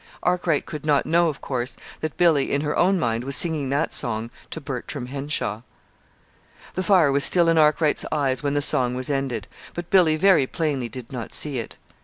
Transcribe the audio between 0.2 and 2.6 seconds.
Arkwright could not know, of course, that Billy,